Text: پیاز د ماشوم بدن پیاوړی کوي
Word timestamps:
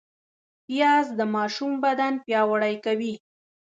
پیاز 0.65 1.05
د 1.19 1.21
ماشوم 1.35 1.73
بدن 1.83 2.13
پیاوړی 2.25 2.75
کوي 2.85 3.13